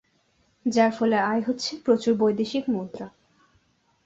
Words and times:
যার 0.65 0.91
ফলে 0.91 1.17
আয় 1.21 1.43
হচ্ছে 1.47 1.71
প্রচুর 1.85 2.13
বৈদেশিক 2.15 2.63
মুদ্রা। 2.69 3.07